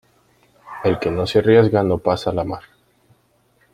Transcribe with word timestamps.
El 0.83 0.97
que 0.97 1.11
no 1.11 1.27
se 1.27 1.37
arriesga 1.37 1.83
no 1.83 1.99
pasa 1.99 2.31
la 2.33 2.43
mar. 2.43 2.63